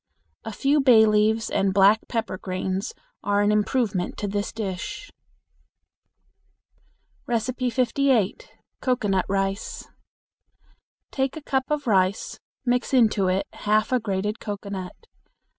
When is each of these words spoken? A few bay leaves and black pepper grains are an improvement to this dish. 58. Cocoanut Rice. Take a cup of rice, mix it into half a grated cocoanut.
A 0.43 0.51
few 0.51 0.79
bay 0.81 1.05
leaves 1.05 1.51
and 1.51 1.75
black 1.75 2.07
pepper 2.07 2.35
grains 2.39 2.95
are 3.23 3.41
an 3.43 3.51
improvement 3.51 4.17
to 4.17 4.27
this 4.27 4.51
dish. 4.51 5.11
58. 7.27 8.49
Cocoanut 8.81 9.25
Rice. 9.29 9.87
Take 11.11 11.37
a 11.37 11.41
cup 11.43 11.69
of 11.69 11.85
rice, 11.85 12.39
mix 12.65 12.95
it 12.95 12.97
into 12.97 13.43
half 13.53 13.91
a 13.91 13.99
grated 13.99 14.39
cocoanut. 14.39 15.05